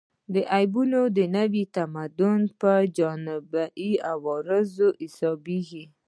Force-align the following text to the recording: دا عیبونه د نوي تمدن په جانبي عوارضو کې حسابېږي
دا 0.33 0.41
عیبونه 0.55 0.99
د 1.17 1.19
نوي 1.37 1.63
تمدن 1.75 2.41
په 2.59 2.71
جانبي 2.97 3.91
عوارضو 4.11 4.87
کې 4.97 5.05
حسابېږي 5.11 5.83